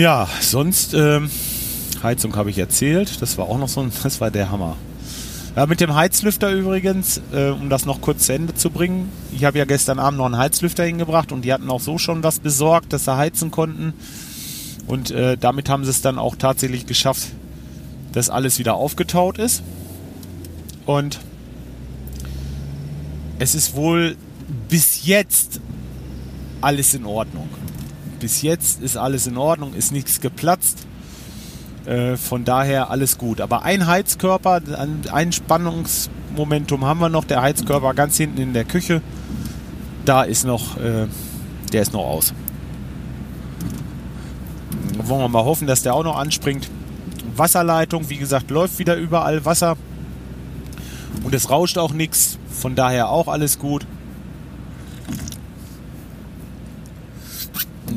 Ja, 0.02 0.26
sonst, 0.40 0.94
ähm, 0.94 1.30
Heizung 2.02 2.35
habe 2.35 2.50
ich 2.50 2.59
erzählt. 2.59 3.23
Das 3.23 3.38
war 3.38 3.49
auch 3.49 3.56
noch 3.56 3.68
so 3.68 3.82
ein, 3.82 3.92
das 4.02 4.21
war 4.21 4.32
der 4.32 4.50
Hammer. 4.50 4.76
Ja, 5.54 5.66
mit 5.66 5.80
dem 5.80 5.94
Heizlüfter 5.94 6.50
übrigens, 6.50 7.23
äh, 7.32 7.50
um 7.50 7.71
das 7.71 7.87
noch 7.87 8.00
kurz 8.00 8.26
zu 8.26 8.32
Ende 8.32 8.52
zu 8.52 8.71
bringen. 8.71 9.12
Ich 9.30 9.44
habe 9.44 9.59
ja 9.59 9.64
gestern 9.64 10.00
Abend 10.00 10.18
noch 10.18 10.26
einen 10.26 10.38
Heizlüfter 10.38 10.82
hingebracht 10.82 11.30
und 11.30 11.44
die 11.44 11.52
hatten 11.52 11.71
auch 11.71 11.78
so 11.78 11.99
schon 11.99 12.25
was 12.25 12.40
besorgt, 12.40 12.92
dass 12.92 13.04
sie 13.04 13.16
heizen 13.16 13.52
konnten. 13.52 13.92
Und 14.88 15.12
äh, 15.12 15.37
damit 15.38 15.68
haben 15.68 15.85
sie 15.85 15.90
es 15.90 16.02
dann 16.02 16.18
auch 16.18 16.35
tatsächlich 16.35 16.87
geschafft, 16.87 17.28
dass 18.11 18.28
alles 18.28 18.59
wieder 18.59 18.75
aufgetaut 18.75 19.38
ist. 19.38 19.62
Und 20.85 21.21
es 23.38 23.54
ist 23.54 23.76
wohl 23.76 24.16
bis 24.68 25.06
jetzt 25.06 25.61
alles 26.61 26.92
in 26.92 27.06
Ordnung. 27.06 27.49
Bis 28.23 28.41
jetzt 28.41 28.81
ist 28.81 28.97
alles 28.97 29.26
in 29.26 29.37
Ordnung, 29.37 29.75
ist 29.75 29.91
nichts 29.91 30.21
geplatzt. 30.21 30.87
Äh, 31.87 32.17
von 32.17 32.45
daher 32.45 32.88
alles 32.88 33.19
gut. 33.19 33.41
Aber 33.41 33.62
ein 33.64 33.88
Heizkörper, 33.88 34.61
ein 35.12 35.33
Spannungsmomentum 35.33 36.85
haben 36.85 37.00
wir 37.00 37.09
noch. 37.09 37.25
Der 37.25 37.43
Heizkörper 37.43 37.95
ganz 37.95 38.17
hinten 38.17 38.41
in 38.41 38.52
der 38.52 38.64
Küche. 38.64 39.02
Da 40.05 40.23
ist 40.23 40.45
noch, 40.45 40.76
äh, 40.76 41.09
der 41.73 41.83
ist 41.83 41.93
noch 41.93 42.05
aus. 42.05 42.33
Wollen 44.99 45.21
wir 45.23 45.29
mal 45.29 45.45
hoffen, 45.45 45.67
dass 45.67 45.83
der 45.83 45.95
auch 45.95 46.05
noch 46.05 46.17
anspringt. 46.17 46.71
Wasserleitung, 47.35 48.09
wie 48.09 48.19
gesagt, 48.19 48.52
läuft 48.52 48.79
wieder 48.79 48.95
überall 48.95 49.45
Wasser. 49.45 49.76
Und 51.25 51.35
es 51.35 51.50
rauscht 51.50 51.76
auch 51.76 51.93
nichts. 51.93 52.38
Von 52.49 52.76
daher 52.76 53.09
auch 53.09 53.26
alles 53.26 53.59
gut. 53.59 53.85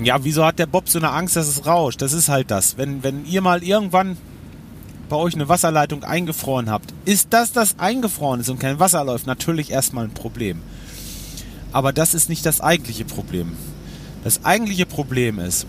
Ja, 0.04 0.24
wieso 0.24 0.46
hat 0.46 0.60
der 0.60 0.66
Bob 0.66 0.90
so 0.90 1.00
eine 1.00 1.12
Angst, 1.12 1.36
dass 1.36 1.48
es 1.48 1.66
rauscht? 1.66 2.02
Das 2.02 2.14
ist 2.14 2.30
halt 2.30 2.52
das. 2.52 2.78
Wenn, 2.78 3.04
wenn 3.04 3.25
ihr 3.25 3.42
mal 3.42 3.64
irgendwann 3.64 4.18
bei 5.10 5.16
euch 5.16 5.36
eine 5.36 5.48
Wasserleitung 5.48 6.04
eingefroren 6.04 6.70
habt, 6.70 6.94
ist 7.06 7.28
das, 7.32 7.52
das 7.52 7.80
eingefroren 7.80 8.40
ist 8.40 8.50
und 8.50 8.60
kein 8.60 8.80
Wasser 8.80 9.04
läuft, 9.04 9.28
natürlich 9.28 9.72
erstmal 9.72 10.06
ein 10.06 10.14
Problem. 10.14 10.62
Aber 11.72 11.94
das 11.94 12.14
ist 12.14 12.30
nicht 12.30 12.46
das 12.46 12.62
eigentliche 12.62 13.06
Problem. 13.06 13.54
Das 14.24 14.44
eigentliche 14.44 14.86
Problem 14.86 15.40
ist, 15.40 15.68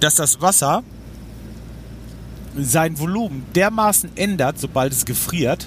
dass 0.00 0.16
das 0.16 0.40
Wasser 0.40 0.82
sein 2.56 2.98
Volumen 2.98 3.44
dermaßen 3.54 4.16
ändert, 4.16 4.58
sobald 4.58 4.92
es 4.92 5.04
gefriert, 5.04 5.66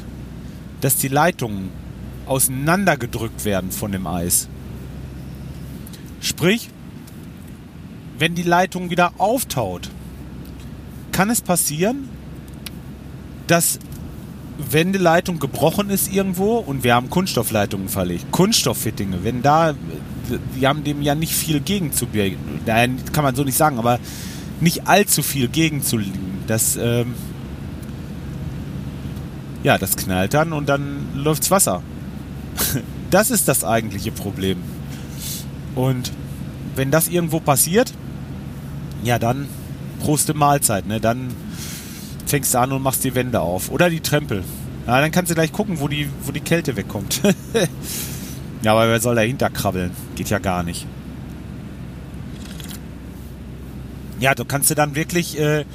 dass 0.81 0.97
die 0.97 1.07
Leitungen 1.07 1.69
auseinandergedrückt 2.25 3.45
werden 3.45 3.71
von 3.71 3.91
dem 3.91 4.05
Eis. 4.07 4.47
Sprich, 6.19 6.69
wenn 8.19 8.35
die 8.35 8.43
Leitung 8.43 8.89
wieder 8.89 9.13
auftaut, 9.17 9.89
kann 11.11 11.29
es 11.29 11.41
passieren, 11.41 12.09
dass 13.47 13.79
wenn 14.57 14.91
die 14.91 14.99
Leitung 14.99 15.39
gebrochen 15.39 15.89
ist 15.89 16.11
irgendwo 16.11 16.57
und 16.57 16.83
wir 16.83 16.95
haben 16.95 17.09
Kunststoffleitungen 17.09 17.89
verlegt, 17.89 18.31
Kunststofffittinge, 18.31 19.23
wenn 19.23 19.41
da, 19.41 19.75
wir 20.55 20.67
haben 20.67 20.83
dem 20.83 21.01
ja 21.01 21.15
nicht 21.15 21.33
viel 21.33 21.59
gegenzubringen, 21.59 22.39
nein, 22.65 22.97
kann 23.13 23.23
man 23.23 23.35
so 23.35 23.43
nicht 23.43 23.57
sagen, 23.57 23.77
aber 23.77 23.99
nicht 24.59 24.87
allzu 24.87 25.21
viel 25.21 25.47
gegenzulegen. 25.47 26.19
Das, 26.47 26.75
ähm, 26.75 27.13
ja, 29.63 29.77
das 29.77 29.95
knallt 29.95 30.33
dann 30.33 30.53
und 30.53 30.67
dann 30.69 31.07
läuft's 31.15 31.51
Wasser. 31.51 31.81
Das 33.09 33.31
ist 33.31 33.47
das 33.47 33.63
eigentliche 33.63 34.11
Problem. 34.11 34.57
Und 35.75 36.11
wenn 36.75 36.91
das 36.91 37.07
irgendwo 37.07 37.39
passiert, 37.39 37.93
ja, 39.03 39.19
dann 39.19 39.47
Proste 39.99 40.33
Mahlzeit, 40.33 40.87
ne? 40.87 40.99
Dann 40.99 41.33
fängst 42.25 42.53
du 42.53 42.59
an 42.59 42.71
und 42.71 42.81
machst 42.81 43.03
die 43.03 43.15
Wände 43.15 43.39
auf. 43.39 43.71
Oder 43.71 43.89
die 43.89 43.99
Trempel. 43.99 44.43
Ja, 44.85 45.01
dann 45.01 45.11
kannst 45.11 45.31
du 45.31 45.35
gleich 45.35 45.51
gucken, 45.51 45.79
wo 45.79 45.87
die, 45.87 46.07
wo 46.23 46.31
die 46.31 46.39
Kälte 46.39 46.75
wegkommt. 46.75 47.21
ja, 48.61 48.71
aber 48.71 48.87
wer 48.87 48.99
soll 48.99 49.15
dahinter 49.15 49.49
krabbeln? 49.49 49.91
Geht 50.15 50.29
ja 50.29 50.39
gar 50.39 50.63
nicht. 50.63 50.85
Ja, 54.19 54.33
du 54.33 54.45
kannst 54.45 54.69
du 54.69 54.75
dann 54.75 54.95
wirklich 54.95 55.39
äh, 55.39 55.65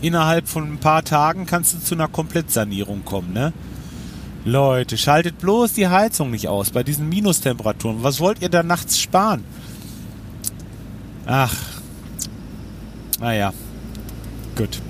innerhalb 0.00 0.48
von 0.48 0.72
ein 0.72 0.78
paar 0.78 1.04
Tagen 1.04 1.46
kannst 1.46 1.74
du 1.74 1.78
zu 1.78 1.94
einer 1.94 2.08
Komplettsanierung 2.08 3.04
kommen, 3.04 3.32
ne? 3.32 3.52
Leute, 4.44 4.98
schaltet 4.98 5.38
bloß 5.38 5.72
die 5.72 5.88
Heizung 5.88 6.30
nicht 6.30 6.48
aus 6.48 6.70
bei 6.70 6.82
diesen 6.82 7.08
Minustemperaturen. 7.08 8.02
Was 8.02 8.20
wollt 8.20 8.42
ihr 8.42 8.50
da 8.50 8.62
nachts 8.62 8.98
sparen? 8.98 9.42
Ach. 11.24 11.73
Naja. 13.20 13.52
Gut. 14.56 14.80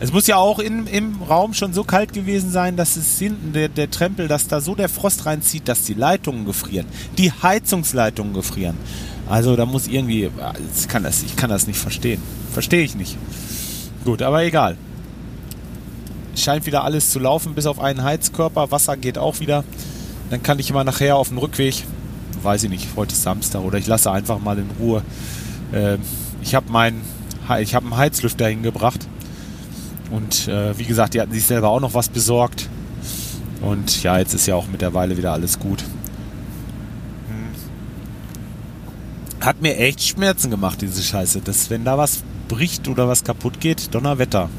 Es 0.00 0.12
muss 0.12 0.26
ja 0.26 0.36
auch 0.36 0.58
in, 0.58 0.86
im 0.86 1.22
Raum 1.22 1.54
schon 1.54 1.72
so 1.72 1.84
kalt 1.84 2.12
gewesen 2.12 2.50
sein, 2.50 2.76
dass 2.76 2.96
es 2.96 3.18
hinten 3.18 3.52
der, 3.52 3.68
der 3.68 3.90
Trempel, 3.90 4.28
dass 4.28 4.48
da 4.48 4.60
so 4.60 4.74
der 4.74 4.88
Frost 4.88 5.24
reinzieht, 5.24 5.68
dass 5.68 5.84
die 5.84 5.94
Leitungen 5.94 6.44
gefrieren. 6.44 6.86
Die 7.16 7.30
Heizungsleitungen 7.30 8.34
gefrieren. 8.34 8.76
Also 9.28 9.56
da 9.56 9.64
muss 9.66 9.86
irgendwie. 9.86 10.30
Ich 10.76 10.88
kann 10.88 11.04
das, 11.04 11.22
ich 11.22 11.36
kann 11.36 11.48
das 11.48 11.66
nicht 11.66 11.78
verstehen. 11.78 12.20
Verstehe 12.52 12.82
ich 12.82 12.94
nicht. 12.94 13.16
Gut, 14.04 14.20
aber 14.20 14.42
egal 14.44 14.76
scheint 16.36 16.66
wieder 16.66 16.84
alles 16.84 17.10
zu 17.10 17.18
laufen, 17.18 17.54
bis 17.54 17.66
auf 17.66 17.80
einen 17.80 18.02
Heizkörper. 18.02 18.70
Wasser 18.70 18.96
geht 18.96 19.18
auch 19.18 19.40
wieder. 19.40 19.64
Dann 20.30 20.42
kann 20.42 20.58
ich 20.58 20.70
immer 20.70 20.84
nachher 20.84 21.16
auf 21.16 21.28
dem 21.28 21.38
Rückweg, 21.38 21.84
weiß 22.42 22.64
ich 22.64 22.70
nicht, 22.70 22.88
heute 22.96 23.12
ist 23.12 23.22
Samstag 23.22 23.62
oder 23.62 23.78
ich 23.78 23.86
lasse 23.86 24.10
einfach 24.10 24.38
mal 24.38 24.58
in 24.58 24.70
Ruhe. 24.80 25.02
Äh, 25.72 25.98
ich 26.42 26.54
habe 26.54 26.70
meinen, 26.70 27.02
ich 27.60 27.74
habe 27.74 27.86
einen 27.86 27.96
Heizlüfter 27.96 28.48
hingebracht 28.48 29.06
und 30.10 30.48
äh, 30.48 30.78
wie 30.78 30.84
gesagt, 30.84 31.14
die 31.14 31.20
hatten 31.20 31.32
sich 31.32 31.44
selber 31.44 31.70
auch 31.70 31.80
noch 31.80 31.94
was 31.94 32.08
besorgt. 32.08 32.68
Und 33.60 34.02
ja, 34.02 34.18
jetzt 34.18 34.34
ist 34.34 34.46
ja 34.46 34.54
auch 34.54 34.66
mittlerweile 34.70 35.16
wieder 35.16 35.32
alles 35.32 35.58
gut. 35.58 35.82
Hm. 37.28 37.48
Hat 39.44 39.62
mir 39.62 39.76
echt 39.78 40.02
Schmerzen 40.02 40.50
gemacht, 40.50 40.82
diese 40.82 41.02
Scheiße. 41.02 41.40
Dass, 41.40 41.70
wenn 41.70 41.84
da 41.84 41.96
was 41.96 42.22
bricht 42.48 42.88
oder 42.88 43.08
was 43.08 43.24
kaputt 43.24 43.60
geht, 43.60 43.94
Donnerwetter. 43.94 44.50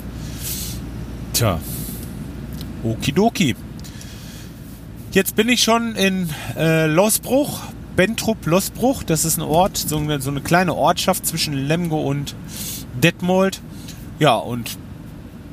Tja. 1.33 1.59
Okidoki. 2.83 3.55
Jetzt 5.11 5.35
bin 5.35 5.47
ich 5.49 5.63
schon 5.63 5.95
in 5.95 6.29
äh, 6.57 6.87
Losbruch, 6.87 7.61
Bentrup 7.95 8.45
Losbruch. 8.45 9.03
Das 9.03 9.23
ist 9.23 9.37
ein 9.37 9.43
Ort, 9.43 9.77
so 9.77 10.03
so 10.19 10.29
eine 10.29 10.41
kleine 10.41 10.75
Ortschaft 10.75 11.25
zwischen 11.25 11.53
Lemgo 11.53 12.01
und 12.01 12.35
Detmold. 13.05 13.61
Ja, 14.17 14.35
und 14.35 14.79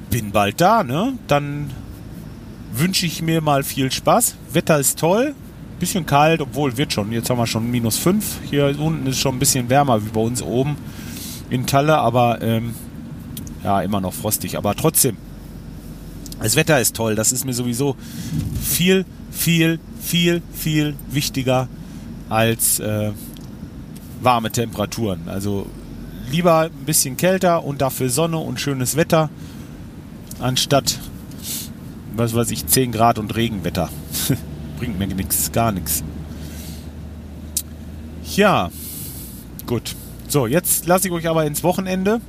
bin 0.09 0.31
bald 0.31 0.59
da, 0.63 0.83
ne? 0.83 1.19
Dann 1.27 1.71
wünsche 2.73 3.05
ich 3.05 3.21
mir 3.21 3.43
mal 3.43 3.63
viel 3.63 3.93
Spaß. 3.93 4.37
Wetter 4.55 4.81
ist 4.81 4.99
toll. 4.99 5.35
Bisschen 5.79 6.07
kalt, 6.07 6.41
obwohl 6.41 6.79
wird 6.79 6.95
schon. 6.95 7.13
Jetzt 7.13 7.29
haben 7.29 7.37
wir 7.37 7.47
schon 7.47 7.71
minus 7.71 7.99
5. 7.99 8.39
Hier 8.49 8.75
unten 8.79 9.07
ist 9.07 9.19
schon 9.19 9.37
ein 9.37 9.39
bisschen 9.39 9.69
wärmer 9.69 10.03
wie 10.03 10.09
bei 10.09 10.21
uns 10.23 10.41
oben 10.41 10.77
in 11.51 11.67
Talle, 11.67 11.99
aber 11.99 12.41
ähm, 12.41 12.75
ja, 13.63 13.83
immer 13.83 14.01
noch 14.01 14.15
frostig. 14.15 14.57
Aber 14.57 14.75
trotzdem, 14.75 15.19
das 16.41 16.57
Wetter 16.57 16.81
ist 16.81 16.97
toll, 16.97 17.17
das 17.17 17.33
ist 17.33 17.45
mir 17.45 17.53
sowieso 17.53 17.97
viel, 18.63 19.05
viel, 19.31 19.79
viel, 20.01 20.41
viel 20.55 20.95
wichtiger 21.11 21.69
als 22.31 22.81
äh, 22.81 23.11
warme 24.23 24.51
Temperaturen. 24.51 25.29
Also 25.29 25.67
lieber 26.33 26.61
ein 26.63 26.85
bisschen 26.87 27.17
kälter 27.17 27.63
und 27.63 27.83
dafür 27.83 28.09
Sonne 28.09 28.39
und 28.39 28.59
schönes 28.59 28.97
Wetter, 28.97 29.29
anstatt, 30.41 30.99
was 32.17 32.35
weiß 32.35 32.51
ich, 32.51 32.67
10 32.67 32.91
Grad 32.91 33.19
und 33.19 33.37
Regenwetter. 33.37 33.91
Bringt 34.79 34.99
mir 34.99 35.07
nichts, 35.07 35.53
gar 35.53 35.71
nichts. 35.73 36.03
Ja, 38.35 38.71
gut. 39.67 39.95
So, 40.27 40.47
jetzt 40.47 40.87
lasse 40.87 41.09
ich 41.09 41.13
euch 41.13 41.29
aber 41.29 41.45
ins 41.45 41.63
Wochenende. 41.63 42.21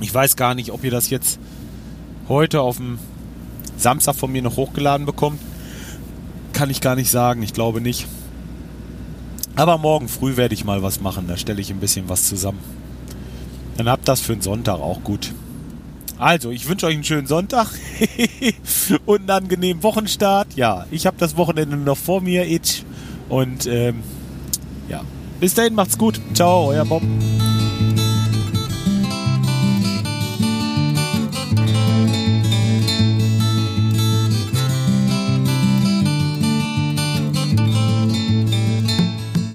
Ich 0.00 0.12
weiß 0.12 0.36
gar 0.36 0.54
nicht, 0.54 0.70
ob 0.70 0.84
ihr 0.84 0.90
das 0.90 1.08
jetzt 1.08 1.38
heute 2.28 2.60
auf 2.60 2.76
dem 2.76 2.98
Samstag 3.78 4.14
von 4.14 4.30
mir 4.30 4.42
noch 4.42 4.56
hochgeladen 4.56 5.06
bekommt. 5.06 5.40
Kann 6.52 6.68
ich 6.68 6.82
gar 6.82 6.94
nicht 6.94 7.10
sagen, 7.10 7.42
ich 7.42 7.54
glaube 7.54 7.80
nicht. 7.80 8.06
Aber 9.56 9.78
morgen 9.78 10.08
früh 10.08 10.36
werde 10.36 10.54
ich 10.54 10.64
mal 10.64 10.82
was 10.82 11.00
machen, 11.00 11.26
da 11.26 11.36
stelle 11.36 11.60
ich 11.60 11.70
ein 11.70 11.80
bisschen 11.80 12.08
was 12.08 12.28
zusammen. 12.28 12.60
Dann 13.78 13.88
habt 13.88 14.06
das 14.06 14.20
für 14.20 14.34
einen 14.34 14.42
Sonntag 14.42 14.78
auch 14.78 15.02
gut. 15.02 15.32
Also, 16.18 16.50
ich 16.50 16.68
wünsche 16.68 16.86
euch 16.86 16.94
einen 16.94 17.04
schönen 17.04 17.26
Sonntag 17.26 17.68
und 19.06 19.20
einen 19.20 19.30
angenehmen 19.30 19.82
Wochenstart. 19.82 20.54
Ja, 20.56 20.86
ich 20.90 21.06
habe 21.06 21.16
das 21.18 21.36
Wochenende 21.36 21.76
noch 21.76 21.98
vor 21.98 22.20
mir, 22.20 22.46
Itch. 22.46 22.84
Und 23.28 23.66
ähm, 23.66 24.02
ja, 24.88 25.02
bis 25.40 25.54
dahin 25.54 25.74
macht's 25.74 25.98
gut. 25.98 26.20
Ciao, 26.34 26.68
euer 26.68 26.84
Bob. 26.84 27.02